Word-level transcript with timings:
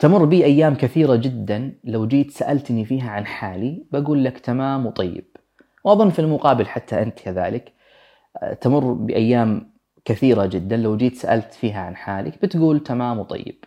تمر 0.00 0.24
بي 0.24 0.44
أيام 0.44 0.74
كثيرة 0.74 1.16
جدا 1.16 1.72
لو 1.84 2.06
جيت 2.06 2.30
سألتني 2.30 2.84
فيها 2.84 3.10
عن 3.10 3.26
حالي 3.26 3.84
بقول 3.92 4.24
لك 4.24 4.38
تمام 4.38 4.86
وطيب. 4.86 5.24
وأظن 5.84 6.10
في 6.10 6.18
المقابل 6.18 6.66
حتى 6.66 7.02
أنت 7.02 7.18
كذلك 7.20 7.72
تمر 8.60 8.92
بأيام 8.92 9.72
كثيرة 10.04 10.46
جدا 10.46 10.76
لو 10.76 10.96
جيت 10.96 11.16
سألت 11.16 11.54
فيها 11.54 11.80
عن 11.80 11.96
حالك 11.96 12.42
بتقول 12.42 12.80
تمام 12.80 13.18
وطيب. 13.18 13.64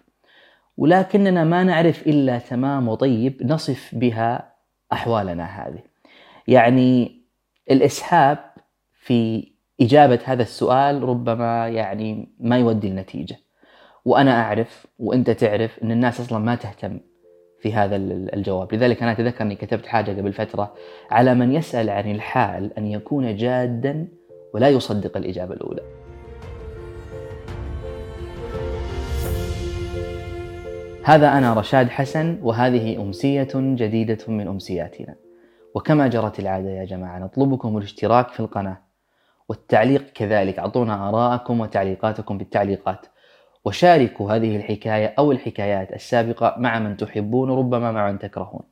ولكننا 0.77 1.43
ما 1.43 1.63
نعرف 1.63 2.07
إلا 2.07 2.37
تمام 2.37 2.87
وطيب 2.87 3.43
نصف 3.43 3.95
بها 3.95 4.53
أحوالنا 4.93 5.45
هذه. 5.45 5.83
يعني 6.47 7.21
الإسهاب 7.71 8.39
في 8.93 9.51
إجابة 9.81 10.19
هذا 10.25 10.43
السؤال 10.43 11.03
ربما 11.03 11.67
يعني 11.67 12.35
ما 12.39 12.57
يودي 12.57 12.87
النتيجة. 12.87 13.42
وأنا 14.05 14.41
أعرف 14.41 14.87
وأنت 14.99 15.29
تعرف 15.29 15.79
أن 15.83 15.91
الناس 15.91 16.19
أصلا 16.19 16.39
ما 16.39 16.55
تهتم 16.55 16.99
في 17.59 17.73
هذا 17.73 17.95
الجواب. 17.95 18.73
لذلك 18.73 19.03
أنا 19.03 19.11
أتذكر 19.11 19.43
أني 19.43 19.55
كتبت 19.55 19.85
حاجة 19.85 20.11
قبل 20.11 20.33
فترة 20.33 20.73
على 21.11 21.33
من 21.33 21.53
يسأل 21.53 21.89
عن 21.89 22.11
الحال 22.11 22.77
أن 22.77 22.85
يكون 22.85 23.35
جادا 23.35 24.07
ولا 24.53 24.69
يصدق 24.69 25.17
الإجابة 25.17 25.53
الأولى. 25.53 25.81
هذا 31.03 31.37
أنا 31.37 31.53
رشاد 31.53 31.89
حسن 31.89 32.39
وهذه 32.41 33.01
أمسية 33.01 33.47
جديدة 33.55 34.17
من 34.27 34.47
أمسياتنا. 34.47 35.15
وكما 35.75 36.07
جرت 36.07 36.39
العادة 36.39 36.69
يا 36.69 36.85
جماعة 36.85 37.19
نطلبكم 37.19 37.77
الاشتراك 37.77 38.29
في 38.29 38.39
القناة 38.39 38.77
والتعليق 39.49 40.03
كذلك. 40.13 40.59
أعطونا 40.59 41.09
آراءكم 41.09 41.59
وتعليقاتكم 41.59 42.37
في 42.37 42.43
التعليقات 42.43 43.05
وشاركوا 43.65 44.31
هذه 44.31 44.55
الحكاية 44.55 45.13
أو 45.19 45.31
الحكايات 45.31 45.93
السابقة 45.93 46.55
مع 46.57 46.79
من 46.79 46.97
تحبون 46.97 47.51
ربما 47.51 47.91
مع 47.91 48.11
من 48.11 48.19
تكرهون. 48.19 48.63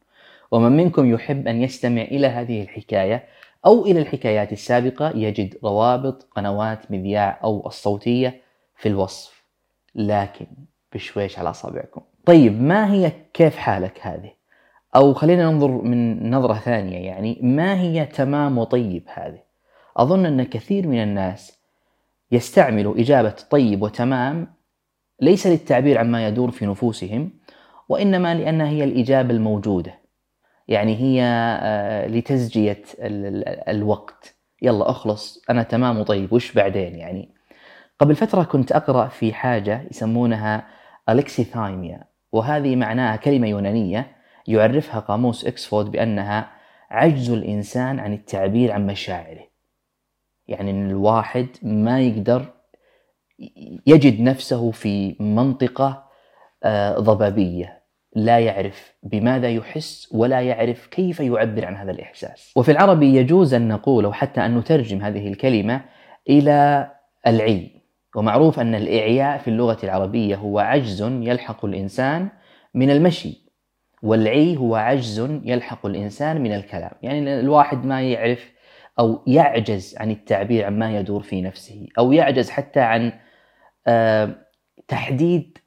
ومن 0.52 0.72
منكم 0.72 1.14
يحب 1.14 1.48
أن 1.48 1.62
يستمع 1.62 2.02
إلى 2.02 2.28
هذه 2.28 2.62
الحكاية 2.62 3.24
أو 3.66 3.86
إلى 3.86 4.00
الحكايات 4.00 4.52
السابقة 4.52 5.12
يجد 5.16 5.58
روابط 5.64 6.28
قنوات 6.36 6.92
مذياع 6.92 7.40
أو 7.44 7.68
الصوتية 7.68 8.42
في 8.76 8.90
الوصف. 8.90 9.44
لكن 9.96 10.46
بشويش 10.94 11.40
على 11.40 11.50
أصابعكم. 11.50 12.02
طيب 12.26 12.62
ما 12.62 12.94
هي 12.94 13.12
كيف 13.34 13.58
حالك 13.58 14.00
هذه؟ 14.02 14.32
أو 14.96 15.14
خلينا 15.14 15.52
ننظر 15.52 15.68
من 15.68 16.30
نظرة 16.32 16.54
ثانية 16.54 16.98
يعني 16.98 17.40
ما 17.42 17.80
هي 17.80 18.06
تمام 18.06 18.58
وطيب 18.58 19.04
هذه؟ 19.14 19.40
أظن 19.98 20.26
أن 20.26 20.44
كثير 20.44 20.88
من 20.88 21.04
الناس 21.04 21.60
يستعملوا 22.32 23.00
إجابة 23.00 23.36
طيب 23.50 23.82
وتمام 23.82 24.48
ليس 25.22 25.48
للتعبير 25.48 25.98
عما 25.98 26.28
يدور 26.28 26.52
في 26.52 26.66
نفوسهم 26.66 27.30
وإنما 27.90 28.36
لأنها 28.36 28.68
هي 28.68 28.84
الإجابة 28.84 29.34
الموجودة. 29.34 30.00
يعني 30.68 30.96
هي 30.96 31.24
آه، 31.62 32.08
لتزجية 32.08 32.84
الوقت. 33.70 34.36
يلا 34.62 34.90
أخلص 34.90 35.44
أنا 35.50 35.64
تمام 35.64 36.00
وطيب 36.00 36.34
وش 36.34 36.54
بعدين 36.54 36.96
يعني؟ 36.96 37.30
قبل 38.00 38.16
فترة 38.16 38.44
كنت 38.44 38.72
أقرأ 38.72 39.08
في 39.08 39.34
حاجة 39.34 39.88
يسمونها 39.92 40.68
ألكسيثايميا 41.10 42.04
وهذه 42.32 42.76
معناها 42.76 43.16
كلمة 43.16 43.48
يونانية 43.48 44.16
يعرفها 44.48 45.00
قاموس 45.00 45.46
إكسفورد 45.46 45.92
بأنها 45.92 46.52
عجز 46.90 47.32
الإنسان 47.32 48.00
عن 48.00 48.14
التعبير 48.14 48.72
عن 48.72 48.88
مشاعره. 48.88 49.48
يعني 50.48 50.72
أن 50.72 50.90
الواحد 50.90 51.48
ما 51.62 52.02
يقدر 52.02 52.46
يجد 53.88 54.22
نفسه 54.22 54.72
في 54.72 55.16
منطقة 55.20 56.12
آه، 56.64 57.00
ضبابية 57.00 57.82
لا 58.16 58.40
يعرف 58.40 58.94
بماذا 59.04 59.50
يحس 59.50 60.10
ولا 60.12 60.42
يعرف 60.42 60.88
كيف 60.88 61.20
يعبر 61.20 61.66
عن 61.66 61.76
هذا 61.76 61.92
الإحساس. 61.92 62.54
وفي 62.56 62.72
العربي 62.72 63.16
يجوز 63.16 63.54
أن 63.54 63.68
نقول 63.68 64.06
أو 64.06 64.14
حتى 64.14 64.46
أن 64.46 64.58
نترجم 64.58 65.02
هذه 65.02 65.28
الكلمة 65.28 65.82
إلى 66.30 66.92
العي. 67.28 67.82
ومعروف 68.16 68.60
أن 68.60 68.76
الإعياء 68.76 69.38
في 69.38 69.48
اللغة 69.48 69.78
العربية 69.84 70.36
هو 70.36 70.60
عجز 70.60 71.02
يلحق 71.02 71.66
الإنسان 71.66 72.30
من 72.74 72.90
المشي 72.90 73.42
والعي 74.04 74.58
هو 74.58 74.76
عجز 74.76 75.20
يلحق 75.44 75.86
الإنسان 75.86 76.42
من 76.42 76.54
الكلام. 76.54 76.92
يعني 77.02 77.40
الواحد 77.40 77.86
ما 77.86 78.02
يعرف 78.02 78.52
أو 79.00 79.24
يعجز 79.28 79.96
عن 80.00 80.12
التعبير 80.12 80.66
عن 80.66 80.80
ما 80.80 81.00
يدور 81.00 81.22
في 81.22 81.42
نفسه 81.42 81.88
أو 81.98 82.12
يعجز 82.12 82.50
حتى 82.50 82.80
عن 82.80 83.12
تحديد 84.88 85.58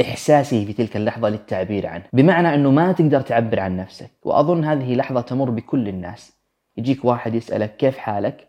إحساسه 0.00 0.64
في 0.64 0.72
تلك 0.72 0.96
اللحظة 0.96 1.28
للتعبير 1.28 1.86
عنه. 1.86 2.04
بمعنى 2.12 2.54
أنه 2.54 2.70
ما 2.70 2.92
تقدر 2.92 3.20
تعبر 3.20 3.60
عن 3.60 3.76
نفسك 3.76 4.10
وأظن 4.22 4.64
هذه 4.64 4.94
لحظة 4.94 5.20
تمر 5.20 5.50
بكل 5.50 5.88
الناس. 5.88 6.32
يجيك 6.76 7.04
واحد 7.04 7.34
يسألك 7.34 7.76
كيف 7.76 7.98
حالك؟ 7.98 8.48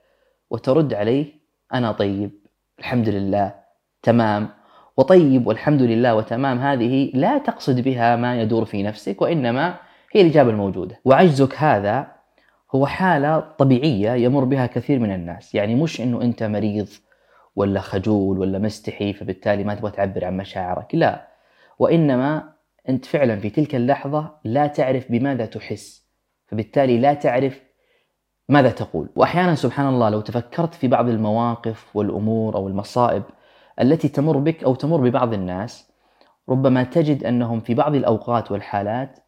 وترد 0.49 0.93
عليه 0.93 1.25
أنا 1.73 1.91
طيب 1.91 2.31
الحمد 2.79 3.09
لله 3.09 3.53
تمام. 4.03 4.49
وطيب 4.97 5.47
والحمد 5.47 5.81
لله 5.81 6.15
وتمام 6.15 6.59
هذه 6.59 7.11
لا 7.13 7.37
تقصد 7.37 7.79
بها 7.79 8.15
ما 8.15 8.41
يدور 8.41 8.65
في 8.65 8.83
نفسك 8.83 9.21
وإنما 9.21 9.75
هي 10.11 10.21
الإجابة 10.21 10.49
الموجودة. 10.49 10.99
وعجزك 11.05 11.55
هذا 11.55 12.07
هو 12.75 12.85
حالة 12.85 13.39
طبيعية 13.39 14.11
يمر 14.11 14.43
بها 14.43 14.65
كثير 14.65 14.99
من 14.99 15.13
الناس. 15.13 15.55
يعني 15.55 15.75
مش 15.75 16.01
أنه 16.01 16.21
أنت 16.21 16.43
مريض 16.43 16.87
ولا 17.55 17.81
خجول 17.81 18.39
ولا 18.39 18.59
مستحي 18.59 19.13
فبالتالي 19.13 19.63
ما 19.63 19.75
تبغى 19.75 19.91
تعبر 19.91 20.25
عن 20.25 20.37
مشاعرك. 20.37 20.95
لا 20.95 21.27
وإنما 21.79 22.53
أنت 22.89 23.05
فعلا 23.05 23.39
في 23.39 23.49
تلك 23.49 23.75
اللحظة 23.75 24.31
لا 24.43 24.67
تعرف 24.67 25.11
بماذا 25.11 25.45
تحس 25.45 26.05
فبالتالي 26.47 26.97
لا 26.97 27.13
تعرف 27.13 27.61
ماذا 28.49 28.69
تقول. 28.69 29.09
وأحيانا 29.15 29.55
سبحان 29.55 29.87
الله 29.87 30.09
لو 30.09 30.21
تفكرت 30.21 30.73
في 30.73 30.87
بعض 30.87 31.09
المواقف 31.09 31.95
والأمور 31.95 32.55
أو 32.55 32.67
المصائب 32.67 33.23
التي 33.81 34.07
تمر 34.07 34.37
بك 34.37 34.63
أو 34.63 34.75
تمر 34.75 35.09
ببعض 35.09 35.33
الناس 35.33 35.91
ربما 36.49 36.83
تجد 36.83 37.23
أنهم 37.23 37.59
في 37.59 37.73
بعض 37.73 37.95
الأوقات 37.95 38.51
والحالات 38.51 39.19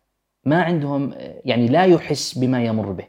ما 0.45 0.61
عندهم 0.61 1.13
يعني 1.45 1.67
لا 1.67 1.85
يحس 1.85 2.37
بما 2.37 2.63
يمر 2.63 2.91
به 2.91 3.07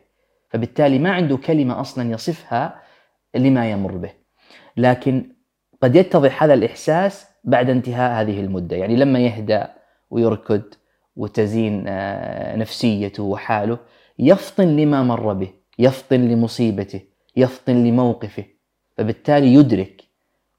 فبالتالي 0.51 0.99
ما 0.99 1.11
عنده 1.11 1.37
كلمة 1.37 1.81
أصلا 1.81 2.11
يصفها 2.11 2.83
لما 3.35 3.71
يمر 3.71 3.97
به. 3.97 4.28
لكن 4.79 5.33
قد 5.83 5.97
يتضح 5.97 6.43
هذا 6.43 6.55
الإحساس 6.55 7.27
بعد 7.45 7.71
انتهاء 7.71 8.23
هذه 8.23 8.41
المدة. 8.41 8.77
يعني 8.77 8.97
لما 8.97 9.19
يهدأ 9.19 9.71
ويركض 10.11 10.63
وتزين 11.17 11.85
آه، 11.89 12.57
نفسيته 12.57 13.23
وحاله 13.23 13.79
يفطن 14.19 14.77
لما 14.77 15.03
مر 15.03 15.33
به 15.33 15.51
يفطن 15.79 16.21
لمصيبته 16.21 17.01
يفطن 17.37 17.85
لموقفه 17.85 18.45
فبالتالي 18.97 19.55
يدرك 19.55 20.03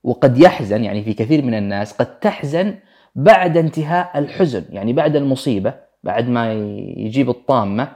وقد 0.03 0.37
يحزن. 0.37 0.83
يعني 0.83 1.03
في 1.03 1.13
كثير 1.13 1.45
من 1.45 1.53
الناس 1.53 1.93
قد 1.93 2.19
تحزن 2.19 2.75
بعد 3.15 3.57
انتهاء 3.57 4.19
الحزن 4.19 4.65
يعني 4.69 4.93
بعد 4.93 5.15
المصيبة 5.15 5.73
بعد 6.03 6.29
ما 6.29 6.53
يجيب 6.97 7.29
الطامة 7.29 7.91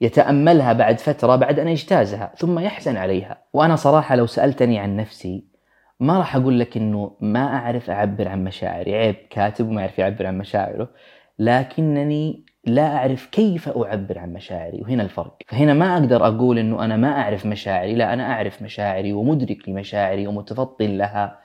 يتأملها 0.00 0.72
بعد 0.72 1.00
فترة 1.00 1.36
بعد 1.36 1.58
أن 1.58 1.68
يجتازها 1.68 2.32
ثم 2.38 2.58
يحزن 2.58 2.96
عليها. 2.96 3.38
وأنا 3.52 3.76
صراحة 3.76 4.16
لو 4.16 4.26
سألتني 4.26 4.78
عن 4.78 4.96
نفسي 4.96 5.55
ما 6.00 6.18
راح 6.18 6.36
أقول 6.36 6.60
لك 6.60 6.76
أنه 6.76 7.16
ما 7.20 7.44
أعرف 7.56 7.90
أعبر 7.90 8.28
عن 8.28 8.44
مشاعري. 8.44 8.94
عيب 8.94 9.16
كاتب 9.30 9.68
وما 9.68 9.80
يعرف 9.80 9.98
يعبر 9.98 10.26
عن 10.26 10.38
مشاعره 10.38 10.90
لكنني 11.38 12.44
لا 12.64 12.96
أعرف 12.96 13.26
كيف 13.26 13.68
أعبر 13.68 14.18
عن 14.18 14.32
مشاعري 14.32 14.80
وهنا 14.82 15.02
الفرق. 15.02 15.36
فهنا 15.46 15.74
ما 15.74 15.94
أقدر 15.94 16.26
أقول 16.26 16.58
أنه 16.58 16.84
أنا 16.84 16.96
ما 16.96 17.08
أعرف 17.22 17.46
مشاعري 17.46 17.94
لا 17.94 18.12
أنا 18.12 18.32
أعرف 18.32 18.62
مشاعري 18.62 19.12
ومدرك 19.12 19.68
لمشاعري 19.68 20.26
ومتفطن 20.26 20.96
لها 20.98 21.38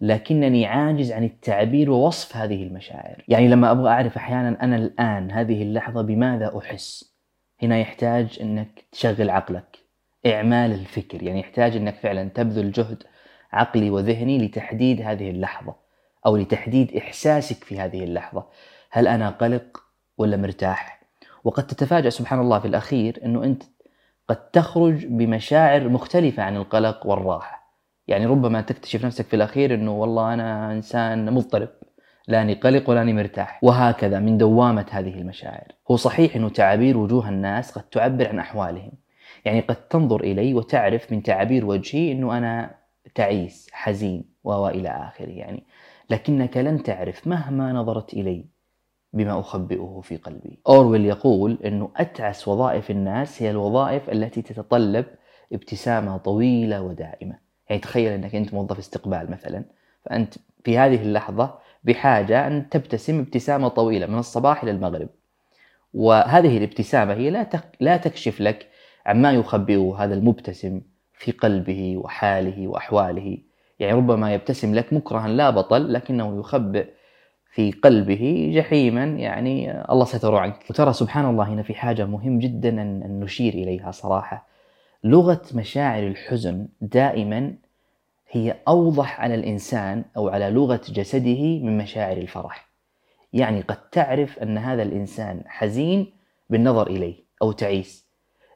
لكنني 0.00 0.66
عاجز 0.66 1.12
عن 1.12 1.24
التعبير 1.24 1.90
ووصف 1.90 2.36
هذه 2.36 2.62
المشاعر. 2.62 3.24
يعني 3.28 3.48
لما 3.48 3.70
أبغى 3.70 3.90
أعرف 3.90 4.16
أحيانا 4.16 4.64
أنا 4.64 4.76
الآن 4.76 5.30
هذه 5.30 5.62
اللحظة 5.62 6.02
بماذا 6.02 6.58
أحس؟ 6.58 7.14
هنا 7.62 7.78
يحتاج 7.78 8.38
أنك 8.40 8.84
تشغل 8.92 9.30
عقلك. 9.30 9.78
إعمال 10.26 10.72
الفكر 10.72 11.22
يعني 11.22 11.40
يحتاج 11.40 11.76
أنك 11.76 11.94
فعلا 11.94 12.28
تبذل 12.28 12.72
جهد 12.72 13.02
عقلي 13.52 13.90
وذهني 13.90 14.46
لتحديد 14.46 15.00
هذه 15.00 15.30
اللحظة 15.30 15.74
أو 16.26 16.36
لتحديد 16.36 16.96
إحساسك 16.96 17.64
في 17.64 17.80
هذه 17.80 18.04
اللحظة. 18.04 18.46
هل 18.90 19.08
أنا 19.08 19.30
قلق 19.30 19.78
ولا 20.18 20.36
مرتاح؟ 20.36 21.02
وقد 21.44 21.66
تتفاجأ 21.66 22.10
سبحان 22.10 22.40
الله 22.40 22.58
في 22.58 22.68
الأخير 22.68 23.20
أنه 23.24 23.44
أنت 23.44 23.62
قد 24.28 24.50
تخرج 24.50 25.06
بمشاعر 25.06 25.88
مختلفة 25.88 26.42
عن 26.42 26.56
القلق 26.56 27.06
والراحة. 27.06 27.62
يعني 28.08 28.26
ربما 28.26 28.60
تكتشف 28.60 29.04
نفسك 29.04 29.24
في 29.24 29.36
الأخير 29.36 29.74
أنه 29.74 29.92
والله 29.92 30.34
أنا 30.34 30.72
إنسان 30.72 31.34
مضطرب 31.34 31.68
لاني 32.28 32.54
قلق 32.54 32.90
ولاني 32.90 33.12
مرتاح. 33.12 33.60
وهكذا 33.62 34.18
من 34.18 34.38
دوامة 34.38 34.86
هذه 34.90 35.14
المشاعر. 35.20 35.72
هو 35.90 35.96
صحيح 35.96 36.36
أنه 36.36 36.48
تعابير 36.48 36.98
وجوه 36.98 37.28
الناس 37.28 37.72
قد 37.72 37.82
تعبر 37.82 38.28
عن 38.28 38.38
أحوالهم. 38.38 38.92
يعني 39.44 39.60
قد 39.60 39.76
تنظر 39.76 40.20
إلي 40.20 40.54
وتعرف 40.54 41.12
من 41.12 41.22
تعابير 41.22 41.66
وجهي 41.66 42.12
أنه 42.12 42.38
أنا 42.38 42.81
تعيس 43.14 43.68
حزين 43.72 44.24
وإلى 44.44 44.88
آخره 44.88 45.30
يعني. 45.30 45.64
لكنك 46.10 46.56
لن 46.56 46.82
تعرف 46.82 47.26
مهما 47.26 47.72
نظرت 47.72 48.14
إلي 48.14 48.44
بما 49.12 49.40
أخبئه 49.40 50.00
في 50.04 50.16
قلبي. 50.16 50.58
أورويل 50.68 51.04
يقول 51.04 51.58
أنه 51.64 51.90
أتعس 51.96 52.48
وظائف 52.48 52.90
الناس 52.90 53.42
هي 53.42 53.50
الوظائف 53.50 54.10
التي 54.10 54.42
تتطلب 54.42 55.06
ابتسامة 55.52 56.16
طويلة 56.16 56.82
ودائمة. 56.82 57.38
يعني 57.68 57.80
تخيل 57.80 58.12
أنك 58.12 58.34
أنت 58.34 58.54
موظف 58.54 58.78
استقبال 58.78 59.30
مثلا 59.30 59.64
فأنت 60.04 60.34
في 60.64 60.78
هذه 60.78 61.02
اللحظة 61.02 61.58
بحاجة 61.84 62.46
أن 62.46 62.68
تبتسم 62.68 63.18
ابتسامة 63.20 63.68
طويلة 63.68 64.06
من 64.06 64.18
الصباح 64.18 64.62
إلى 64.62 64.70
المغرب. 64.72 65.08
وهذه 65.94 66.58
الابتسامة 66.58 67.14
هي 67.14 67.30
لا 67.30 67.46
لا 67.80 67.96
تكشف 67.96 68.40
لك 68.40 68.68
عما 69.06 69.32
يخبئه 69.32 69.96
هذا 69.98 70.14
المبتسم 70.14 70.80
في 71.22 71.32
قلبه 71.32 71.96
وحاله 71.96 72.68
وأحواله. 72.68 73.38
يعني 73.78 73.96
ربما 73.96 74.34
يبتسم 74.34 74.74
لك 74.74 74.92
مكرها 74.92 75.28
لا 75.28 75.50
بطل 75.50 75.92
لكنه 75.92 76.38
يخبئ 76.40 76.88
في 77.52 77.72
قلبه 77.72 78.52
جحيما. 78.54 79.04
يعني 79.04 79.82
الله 79.92 80.04
ستر 80.04 80.34
عنك 80.34 80.64
وترى 80.70 80.92
سبحان 80.92 81.24
الله 81.24 81.44
هنا 81.48 81.62
في 81.62 81.74
حاجة 81.74 82.06
مهم 82.06 82.38
جدا 82.38 82.82
أن 82.82 83.20
نشير 83.20 83.54
إليها 83.54 83.90
صراحة. 83.90 84.46
لغة 85.04 85.42
مشاعر 85.54 86.06
الحزن 86.06 86.68
دائما 86.80 87.54
هي 88.30 88.56
أوضح 88.68 89.20
على 89.20 89.34
الإنسان 89.34 90.04
أو 90.16 90.28
على 90.28 90.50
لغة 90.50 90.80
جسده 90.88 91.60
من 91.64 91.78
مشاعر 91.78 92.16
الفرح. 92.16 92.68
يعني 93.32 93.60
قد 93.60 93.90
تعرف 93.90 94.38
أن 94.38 94.58
هذا 94.58 94.82
الإنسان 94.82 95.42
حزين 95.46 96.12
بالنظر 96.50 96.86
إليه 96.86 97.14
أو 97.42 97.52
تعيس. 97.52 98.01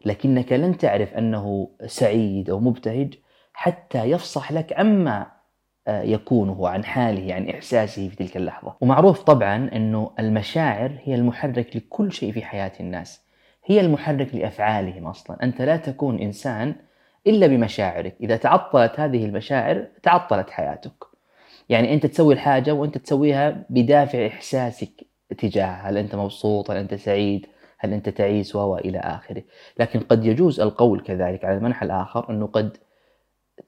لكنك 0.07 0.53
لن 0.53 0.79
تعرف 0.79 1.15
أنه 1.15 1.69
سعيد 1.87 2.51
أو 2.51 2.61
مبتهج 2.61 3.15
حتى 3.53 4.05
يفصح 4.05 4.53
لك 4.53 4.73
عما 4.79 5.27
آه، 5.89 6.03
يكونه 6.03 6.69
عن 6.69 6.85
حاله 6.85 7.35
عن 7.35 7.49
إحساسه 7.49 8.09
في 8.09 8.17
تلك 8.17 8.37
اللحظة. 8.37 8.77
ومعروف 8.81 9.23
طبعا 9.23 9.71
أنه 9.73 10.11
المشاعر 10.19 10.93
هي 11.03 11.15
المحرك 11.15 11.77
لكل 11.77 12.13
شيء 12.13 12.33
في 12.33 12.43
حياة 12.43 12.73
الناس. 12.81 13.21
هي 13.65 13.81
المحرك 13.81 14.35
لأفعالهم 14.35 15.07
أصلا. 15.07 15.43
أنت 15.43 15.63
لا 15.63 15.77
تكون 15.77 16.19
إنسان 16.19 16.75
إلا 17.27 17.47
بمشاعرك. 17.47 18.17
إذا 18.21 18.37
تعطلت 18.37 19.01
هذه 19.01 19.25
المشاعر 19.25 19.87
تعطلت 20.03 20.51
حياتك. 20.51 21.05
يعني 21.69 21.95
أنت 21.95 22.07
تسوي 22.07 22.35
الحاجة 22.35 22.73
وأنت 22.73 22.99
تسويها 22.99 23.65
بدافع 23.71 24.27
إحساسك 24.27 25.07
تجاهها. 25.39 25.91
هل 25.91 25.99
أنت 25.99 26.15
مبسوط؟ 26.15 26.71
هل 26.71 26.77
أنت 26.77 26.95
سعيد؟ 26.95 27.47
هل 27.79 27.93
أنت 27.93 28.09
تعيس 28.09 28.57
و 28.57 28.77
إلى 28.77 28.99
آخره. 28.99 29.43
لكن 29.79 30.01
قد 30.01 30.25
يجوز 30.25 30.61
القول 30.61 31.01
كذلك 31.01 31.45
على 31.45 31.57
المنحى 31.57 31.87
الآخر 31.87 32.31
أنه 32.31 32.47
قد 32.47 32.77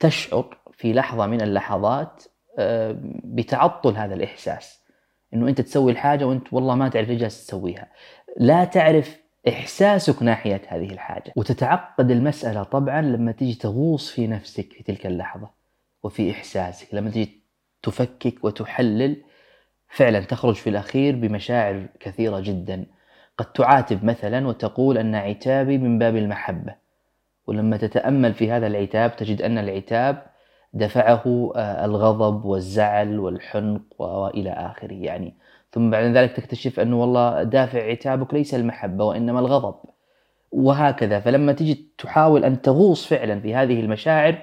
تشعر 0.01 0.59
في 0.73 0.93
لحظة 0.93 1.27
من 1.27 1.41
اللحظات 1.41 2.25
آه، 2.59 2.97
بتعطل 3.25 3.97
هذا 3.97 4.15
الإحساس. 4.15 4.81
أنه 5.35 5.49
أنت 5.49 5.61
تسوي 5.61 5.93
الحاجة 5.93 6.25
وأنت 6.25 6.53
والله 6.53 6.75
ما 6.75 6.89
تعرف 6.89 7.09
ليش 7.09 7.21
تسويها. 7.21 7.87
لا 8.37 8.65
تعرف 8.65 9.17
إحساسك 9.49 10.23
ناحية 10.23 10.63
هذه 10.69 10.91
الحاجة. 10.91 11.33
وتتعقد 11.37 12.11
المسألة 12.11 12.63
طبعا 12.63 13.03
لما 13.03 13.33
تيجي 13.33 13.55
تغوص 13.55 14.11
في 14.11 14.27
نفسك 14.27 14.73
في 14.73 14.83
تلك 14.83 15.07
اللحظة 15.07 15.51
وفي 16.03 16.31
إحساسك. 16.31 16.95
لما 16.95 17.11
تيجي 17.11 17.43
تفكك 17.83 18.45
وتحلل 18.45 19.17
فعلا 19.89 20.21
تخرج 20.21 20.55
في 20.55 20.71
الأخير 20.71 21.17
بمشاعر 21.17 21.87
كثيرة 22.01 22.41
جدا. 22.41 22.87
قد 23.39 23.53
تعاتب 23.53 24.05
مثلا 24.05 24.49
وتقول 24.49 24.99
أن 24.99 25.15
عتابي 25.15 25.79
من 25.79 25.99
باب 25.99 26.17
المحبة. 26.17 26.75
ولما 27.47 27.77
تتأمل 27.77 28.35
في 28.35 28.51
هذا 28.51 28.67
العتاب 28.67 29.17
تجد 29.17 29.43
أن 29.43 29.59
العتاب 29.59 30.23
دفعه 30.73 31.53
آه، 31.57 31.85
الغضب 31.85 32.45
والزعل 32.45 33.19
والحنق 33.19 33.83
وإلى 33.99 34.51
آخره. 34.51 34.95
يعني 34.95 35.35
ثم 35.73 35.91
بعد 35.91 36.05
ذلك 36.05 36.33
تكتشف 36.33 36.81
أنه 36.81 37.01
والله 37.01 37.43
دافع 37.43 37.83
عتابك 37.91 38.35
ليس 38.35 38.55
المحبة 38.55 39.05
وإنما 39.05 39.41
الغضب. 39.41 39.75
وهكذا. 40.53 41.21
فلما 41.21 41.53
تجي 41.53 41.93
تحاول 41.99 42.45
أن 42.45 42.63
تغوص 42.63 43.07
فعلا 43.07 43.41
في 43.41 43.55
هذه 43.55 43.81
المشاعر 43.81 44.39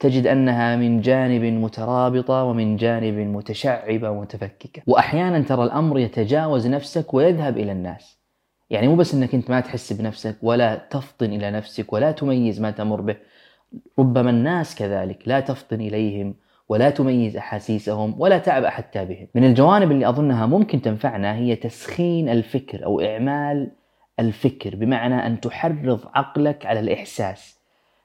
تجد 0.00 0.26
أنها 0.26 0.76
من 0.76 1.00
جانب 1.00 1.42
مترابطة 1.42 2.44
ومن 2.44 2.76
جانب 2.76 3.14
متشعبة 3.14 4.10
ومتفككة. 4.10 4.82
وأحيانا 4.86 5.40
ترى 5.40 5.64
الأمر 5.64 5.98
يتجاوز 5.98 6.66
نفسك 6.66 7.14
ويذهب 7.14 7.58
إلى 7.58 7.72
الناس. 7.72 8.18
يعني 8.70 8.88
مو 8.88 8.96
بس 8.96 9.14
أنك 9.14 9.34
أنت 9.34 9.50
ما 9.50 9.60
تحس 9.60 9.92
بنفسك 9.92 10.36
ولا 10.42 10.74
تفطن 10.90 11.26
إلى 11.26 11.50
نفسك 11.50 11.92
ولا 11.92 12.12
تميز 12.12 12.60
ما 12.60 12.70
تمر 12.70 13.00
به. 13.00 13.16
ربما 13.98 14.30
الناس 14.30 14.74
كذلك 14.74 15.22
لا 15.26 15.40
تفطن 15.40 15.80
إليهم 15.80 16.34
ولا 16.68 16.90
تميز 16.90 17.36
أحاسيسهم 17.36 18.14
ولا 18.18 18.38
تعبأ 18.38 18.70
حتى 18.70 19.04
بهم. 19.04 19.26
من 19.34 19.44
الجوانب 19.44 19.92
اللي 19.92 20.08
أظنها 20.08 20.46
ممكن 20.46 20.82
تنفعنا 20.82 21.34
هي 21.34 21.56
تسخين 21.56 22.28
الفكر 22.28 22.84
أو 22.84 23.00
إعمال 23.00 23.70
الفكر 24.20 24.76
بمعنى 24.76 25.26
أن 25.26 25.40
تحرض 25.40 26.00
عقلك 26.14 26.66
على 26.66 26.80
الإحساس. 26.80 27.59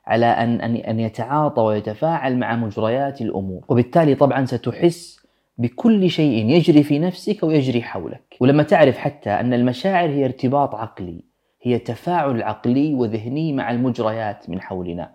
على 0.07 0.25
أن 0.25 0.62
أن 0.62 0.75
أن 0.75 1.00
يتعاطى 1.00 1.62
ويتفاعل 1.62 2.38
مع 2.38 2.56
مجريات 2.56 3.22
الأمور. 3.22 3.66
وبالتالي 3.69 4.16
طبعا 4.16 4.46
ستحس 4.46 5.25
بكل 5.57 6.10
شيء 6.10 6.50
يجري 6.50 6.84
في 6.84 7.00
نفسك 7.00 7.44
ويجري 7.44 7.81
حولك. 7.81 8.38
ولما 8.40 8.63
تعرف 8.63 8.98
حتى 8.98 9.30
أن 9.30 9.54
المشاعر 9.54 10.10
هي 10.10 10.25
ارتباط 10.25 10.75
عقلي 10.75 11.24
هي 11.62 11.80
تفاعل 11.80 12.44
عقلي 12.44 12.94
وذهني 12.94 13.54
مع 13.54 13.72
المجريات 13.72 14.50
من 14.50 14.62
حولنا. 14.62 15.12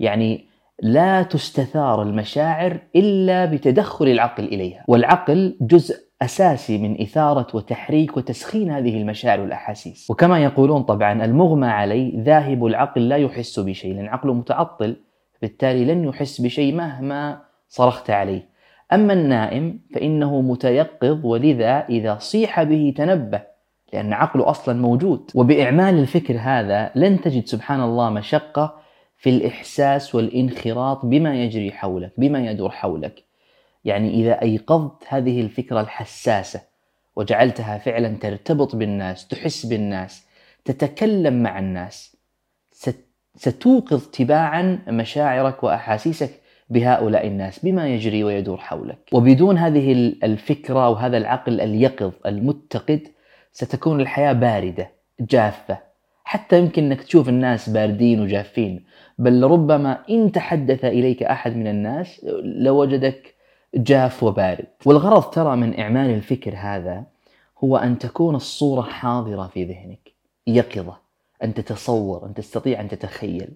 يعني 0.00 0.44
لا 0.82 1.22
تستثار 1.22 2.02
المشاعر 2.02 2.78
إلا 2.96 3.44
بتدخل 3.44 4.08
العقل 4.08 4.44
إليها، 4.44 4.84
والعقل 4.88 5.56
جزء 5.60 6.04
أساسي 6.24 6.78
من 6.78 7.00
إثارة 7.00 7.46
وتحريك 7.54 8.16
وتسخين 8.16 8.70
هذه 8.70 8.96
المشاعر 8.96 9.40
والأحاسيس، 9.40 10.10
وكما 10.10 10.38
يقولون 10.44 10.82
طبعا 10.82 11.24
المغمى 11.24 11.66
عليه 11.66 12.22
ذاهب 12.22 12.66
العقل 12.66 13.08
لا 13.08 13.16
يحس 13.16 13.60
بشيء، 13.60 13.94
لأن 13.94 14.08
عقله 14.08 14.34
متعطل 14.34 14.96
بالتالي 15.42 15.84
لن 15.84 16.04
يحس 16.04 16.40
بشيء 16.40 16.74
مهما 16.74 17.40
صرخت 17.68 18.10
عليه. 18.10 18.48
أما 18.92 19.12
النائم 19.12 19.80
فإنه 19.94 20.40
متيقظ 20.40 21.26
ولذا 21.26 21.86
إذا 21.88 22.18
صيح 22.18 22.62
به 22.62 22.94
تنبه 22.96 23.42
لأن 23.92 24.12
عقله 24.12 24.50
أصلا 24.50 24.80
موجود، 24.80 25.30
وبإعمال 25.34 25.98
الفكر 25.98 26.36
هذا 26.40 26.90
لن 26.94 27.20
تجد 27.20 27.46
سبحان 27.46 27.80
الله 27.80 28.10
مشقة 28.10 28.74
في 29.16 29.30
الإحساس 29.30 30.14
والانخراط 30.14 31.06
بما 31.06 31.34
يجري 31.34 31.72
حولك 31.72 32.12
بما 32.18 32.50
يدور 32.50 32.70
حولك. 32.70 33.24
يعني 33.84 34.10
إذا 34.14 34.42
أيقظت 34.42 35.02
هذه 35.08 35.40
الفكرة 35.40 35.80
الحساسة 35.80 36.60
وجعلتها 37.16 37.78
فعلا 37.78 38.16
ترتبط 38.16 38.76
بالناس 38.76 39.28
تحس 39.28 39.66
بالناس 39.66 40.26
تتكلم 40.64 41.42
مع 41.42 41.58
الناس 41.58 42.16
ستوقظ 43.36 44.06
تباعا 44.06 44.78
مشاعرك 44.88 45.64
وأحاسيسك 45.64 46.30
بهؤلاء 46.70 47.26
الناس 47.26 47.58
بما 47.58 47.88
يجري 47.88 48.24
ويدور 48.24 48.56
حولك. 48.56 48.98
وبدون 49.12 49.58
هذه 49.58 49.92
الفكرة 50.24 50.88
وهذا 50.88 51.16
العقل 51.16 51.60
اليقظ 51.60 52.12
المتقد 52.26 53.00
ستكون 53.52 54.00
الحياة 54.00 54.32
باردة 54.32 54.90
جافة. 55.20 55.78
حتى 56.24 56.58
يمكن 56.58 56.84
إنك 56.84 57.02
تشوف 57.02 57.28
الناس 57.28 57.68
باردين 57.68 58.20
وجافين 58.20 58.84
بل 59.18 59.42
ربما 59.44 59.98
إن 60.10 60.32
تحدث 60.32 60.84
إليك 60.84 61.22
أحد 61.22 61.56
من 61.56 61.66
الناس 61.66 62.26
لوجدك 62.42 63.33
جاف 63.76 64.22
وبارد. 64.22 64.66
والغرض 64.86 65.22
ترى 65.22 65.56
من 65.56 65.80
إعمال 65.80 66.10
الفكر 66.10 66.54
هذا 66.56 67.04
هو 67.64 67.76
أن 67.76 67.98
تكون 67.98 68.34
الصورة 68.34 68.82
حاضرة 68.82 69.46
في 69.46 69.64
ذهنك 69.64 70.12
يقظة 70.46 70.96
أن 71.42 71.54
تتصور 71.54 72.26
أن 72.26 72.34
تستطيع 72.34 72.80
أن 72.80 72.88
تتخيل. 72.88 73.54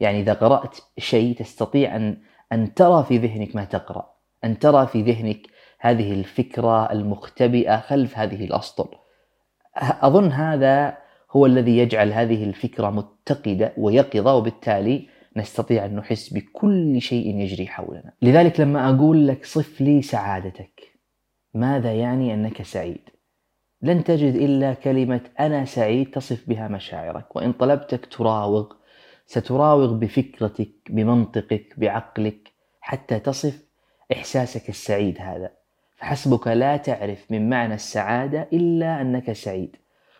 يعني 0.00 0.20
إذا 0.20 0.32
قرأت 0.32 0.78
شيء 0.98 1.36
تستطيع 1.36 1.96
أن 1.96 2.16
أن 2.52 2.74
ترى 2.74 3.04
في 3.04 3.18
ذهنك 3.18 3.56
ما 3.56 3.64
تقرأ 3.64 4.10
أن 4.44 4.58
ترى 4.58 4.86
في 4.86 5.02
ذهنك 5.02 5.46
هذه 5.78 6.12
الفكرة 6.12 6.92
المختبئة 6.92 7.80
خلف 7.80 8.18
هذه 8.18 8.44
الاسطر 8.44 8.98
أظن 9.76 10.32
هذا 10.32 10.96
هو 11.30 11.46
الذي 11.46 11.78
يجعل 11.78 12.12
هذه 12.12 12.44
الفكرة 12.44 12.90
متقدة 12.90 13.72
ويقظة 13.76 14.34
وبالتالي 14.34 15.08
نستطيع 15.36 15.84
أن 15.84 15.96
نحس 15.96 16.32
بكل 16.32 17.00
شيء 17.00 17.36
يجري 17.36 17.66
حولنا. 17.66 18.12
لذلك 18.22 18.60
لما 18.60 18.90
أقول 18.90 19.28
لك 19.28 19.44
صف 19.44 19.80
لي 19.80 20.02
سعادتك 20.02 20.82
ماذا 21.54 21.92
يعني 21.92 22.34
أنك 22.34 22.62
سعيد؟ 22.62 23.08
لن 23.82 24.04
تجد 24.04 24.34
إلا 24.34 24.74
كلمة 24.74 25.20
أنا 25.40 25.64
سعيد 25.64 26.10
تصف 26.10 26.48
بها 26.48 26.68
مشاعرك 26.68 27.36
وإن 27.36 27.52
طلبتك 27.52 28.06
تراوغ 28.06 28.72
ستراوغ 29.26 29.92
بفكرتك 29.92 30.70
بمنطقك 30.90 31.74
بعقلك 31.76 32.52
حتى 32.80 33.18
تصف 33.18 33.62
إحساسك 34.12 34.68
السعيد 34.68 35.18
هذا. 35.20 35.50
فحسبك 35.96 36.46
لا 36.46 36.76
تعرف 36.76 37.30
من 37.30 37.48
معنى 37.48 37.74
السعادة 37.74 38.48
إلا 38.52 39.00
أنك 39.00 39.32
سعيد 39.32 39.76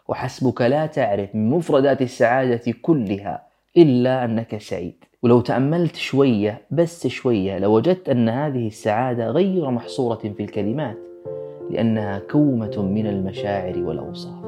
وحسبك 0.09 0.61
لا 0.61 0.87
تعرف 0.87 1.35
من 1.35 1.51
مفردات 1.51 2.03
السعادة 2.03 2.73
كلها 2.83 3.46
إلا 3.77 4.25
أنك 4.25 4.59
سعيد. 4.61 5.05
ولو 5.23 5.41
تأملت 5.41 5.97
شوية 5.97 6.63
بس 6.71 7.07
شوية 7.07 7.59
لوجدت 7.59 8.09
أن 8.09 8.29
هذه 8.29 8.67
السعادة 8.67 9.31
غير 9.31 9.71
محصورة 9.71 10.33
في 10.37 10.43
الكلمات 10.43 10.99
لأنها 11.71 12.19
كومة 12.19 12.83
من 12.83 13.07
المشاعر 13.07 13.79
والأوصاف. 13.79 14.46